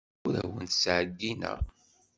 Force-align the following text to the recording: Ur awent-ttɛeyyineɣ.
Ur 0.25 0.33
awent-ttɛeyyineɣ. 0.41 1.59